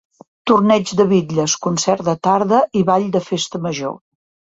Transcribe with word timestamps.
Torneig 0.51 0.93
de 1.01 1.05
bitlles, 1.11 1.53
concert 1.65 2.03
de 2.07 2.15
tarda 2.29 2.63
i 2.81 2.83
ball 2.89 3.05
de 3.17 3.23
festa 3.27 3.63
major. 3.67 3.95